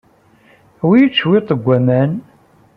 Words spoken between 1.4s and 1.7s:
n